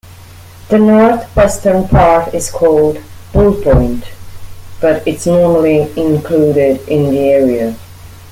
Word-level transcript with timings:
The 0.69 0.79
north-western 0.79 1.87
part 1.87 2.33
is 2.33 2.49
called 2.49 2.97
Bull 3.33 3.53
Point, 3.61 4.03
but 4.79 5.07
is 5.07 5.27
normally 5.27 5.81
included 5.95 6.81
in 6.89 7.11
the 7.11 7.19
area. 7.19 7.75